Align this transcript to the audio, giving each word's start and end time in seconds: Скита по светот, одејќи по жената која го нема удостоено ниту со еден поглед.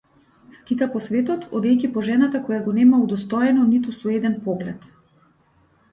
Скита 0.59 0.87
по 0.93 1.01
светот, 1.07 1.43
одејќи 1.59 1.91
по 1.97 2.03
жената 2.09 2.41
која 2.47 2.61
го 2.69 2.75
нема 2.79 3.03
удостоено 3.05 3.69
ниту 3.75 3.97
со 3.99 4.15
еден 4.19 4.37
поглед. 4.49 4.93